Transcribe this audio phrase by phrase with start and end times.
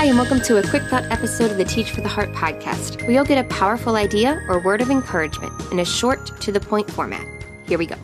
[0.00, 3.02] Hi, and welcome to a quick thought episode of the Teach for the Heart podcast,
[3.02, 6.58] where you'll get a powerful idea or word of encouragement in a short, to the
[6.58, 7.22] point format.
[7.66, 7.96] Here we go.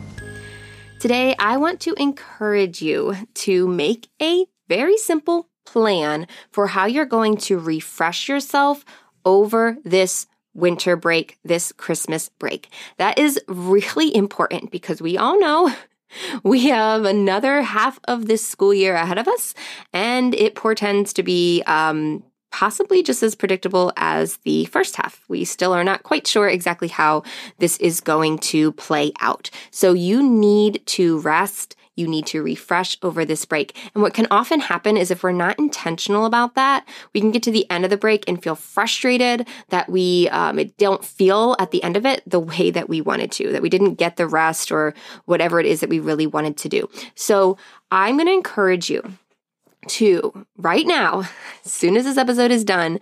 [0.99, 7.03] Today, I want to encourage you to make a very simple plan for how you're
[7.03, 8.85] going to refresh yourself
[9.25, 12.69] over this winter break, this Christmas break.
[12.97, 15.73] That is really important because we all know
[16.43, 19.53] we have another half of this school year ahead of us,
[19.93, 25.23] and it portends to be um, possibly just as predictable as the first half.
[25.27, 27.23] We still are not quite sure exactly how
[27.59, 29.49] this is going to play out.
[29.71, 33.75] So you need to rest you need to refresh over this break.
[33.93, 37.43] And what can often happen is if we're not intentional about that, we can get
[37.43, 41.71] to the end of the break and feel frustrated that we um, don't feel at
[41.71, 44.27] the end of it the way that we wanted to, that we didn't get the
[44.27, 44.93] rest or
[45.25, 46.89] whatever it is that we really wanted to do.
[47.15, 47.57] So
[47.91, 49.01] I'm going to encourage you
[49.87, 51.19] to right now,
[51.65, 52.99] as soon as this episode is done,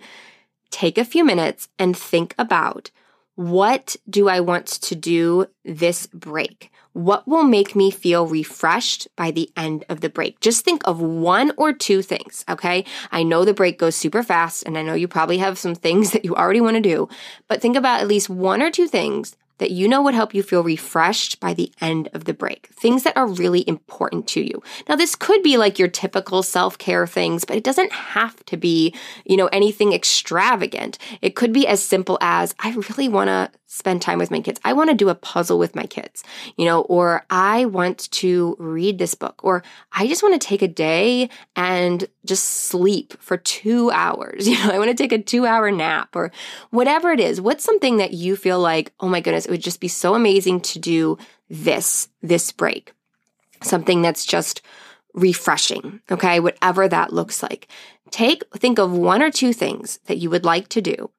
[0.70, 2.90] take a few minutes and think about
[3.34, 6.70] what do I want to do this break?
[6.96, 10.40] What will make me feel refreshed by the end of the break?
[10.40, 12.86] Just think of one or two things, okay?
[13.12, 16.12] I know the break goes super fast and I know you probably have some things
[16.12, 17.10] that you already want to do,
[17.48, 20.42] but think about at least one or two things that you know would help you
[20.42, 22.68] feel refreshed by the end of the break.
[22.68, 24.62] Things that are really important to you.
[24.88, 28.56] Now, this could be like your typical self care things, but it doesn't have to
[28.56, 30.98] be, you know, anything extravagant.
[31.22, 34.60] It could be as simple as I really want to spend time with my kids.
[34.64, 36.22] I want to do a puzzle with my kids,
[36.56, 39.62] you know, or I want to read this book, or
[39.92, 44.46] I just want to take a day and just sleep for two hours.
[44.56, 46.30] You know, I want to take a two hour nap or
[46.70, 47.40] whatever it is.
[47.40, 50.60] What's something that you feel like, oh my goodness, it would just be so amazing
[50.60, 52.92] to do this, this break?
[53.62, 54.62] Something that's just
[55.14, 56.00] refreshing.
[56.10, 56.40] Okay.
[56.40, 57.68] Whatever that looks like.
[58.10, 61.10] Take, think of one or two things that you would like to do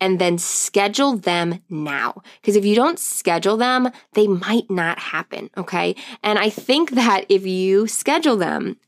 [0.00, 2.22] and then schedule them now.
[2.40, 5.50] Because if you don't schedule them, they might not happen.
[5.56, 5.94] Okay.
[6.22, 8.78] And I think that if you schedule them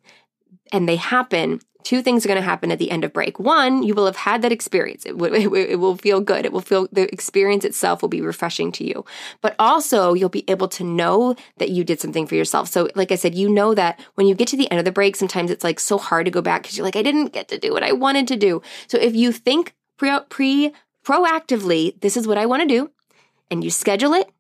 [0.73, 3.39] and they happen, two things are going to happen at the end of break.
[3.39, 5.05] One, you will have had that experience.
[5.05, 6.45] It, w- it, will feel good.
[6.45, 9.05] It will feel, the experience itself will be refreshing to you.
[9.43, 12.69] But also, you'll be able to know that you did something for yourself.
[12.69, 14.93] So, like I said, you know that when you get to the end of the
[14.93, 17.49] break, sometimes it's like so hard to go back because you're like, I didn't get
[17.49, 18.63] to do what I wanted to do.
[18.89, 20.73] So, if you think pre, pre
[21.05, 22.91] proactively, this is what I want to do,
[23.51, 24.31] and you schedule it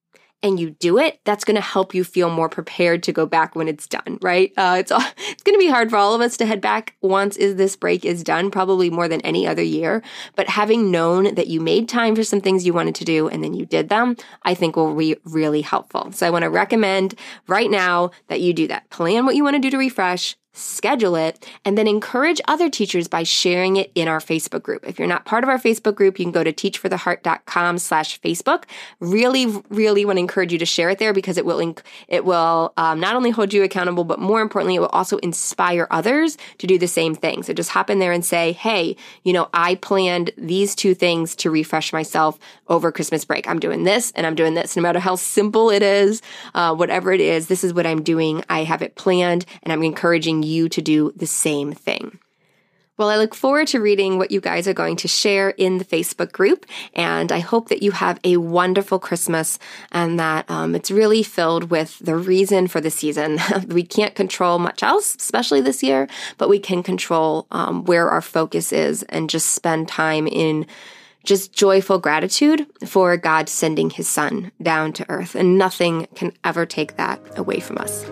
[0.44, 3.56] and you do it, that's going to help you feel more prepared to go back
[3.56, 4.52] when it's done, right?
[4.58, 7.38] Uh, it's it's going to be hard for all of us to head back once
[7.38, 10.02] is this break is done, probably more than any other year.
[10.36, 13.42] But having known that you made time for some things you wanted to do and
[13.42, 16.12] then you did them, I think will be really helpful.
[16.12, 17.14] So I want to recommend
[17.46, 18.90] right now that you do that.
[18.90, 23.08] Plan what you want to do to refresh, schedule it, and then encourage other teachers
[23.08, 24.86] by sharing it in our Facebook group.
[24.86, 28.64] If you're not part of our Facebook group, you can go to teachfortheheart.com slash Facebook.
[29.00, 32.24] Really, really want to encourage you to share it there because it will, inc- it
[32.24, 36.38] will um, not only hold you accountable, but more importantly, it will also inspire others
[36.58, 37.42] to do the same thing.
[37.42, 41.34] So just hop in there and say, hey, you know, I planned these two things
[41.36, 42.38] to refresh myself
[42.68, 43.48] over Christmas break.
[43.48, 44.76] I'm doing this and I'm doing this.
[44.76, 46.22] No matter how simple it is,
[46.54, 48.44] uh, whatever it is, this is what I'm doing.
[48.48, 52.18] I have it planned and I'm encouraging you to do the same thing.
[52.96, 55.84] Well, I look forward to reading what you guys are going to share in the
[55.84, 59.58] Facebook group, and I hope that you have a wonderful Christmas
[59.90, 63.40] and that um, it's really filled with the reason for the season.
[63.66, 66.06] we can't control much else, especially this year,
[66.38, 70.64] but we can control um, where our focus is and just spend time in
[71.24, 76.64] just joyful gratitude for God sending his son down to earth, and nothing can ever
[76.64, 78.08] take that away from us.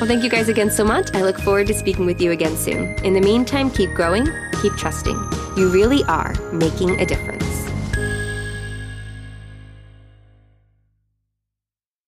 [0.00, 1.14] Well, thank you guys again so much.
[1.14, 2.94] I look forward to speaking with you again soon.
[3.04, 4.26] In the meantime, keep growing,
[4.62, 5.14] keep trusting.
[5.58, 7.59] You really are making a difference.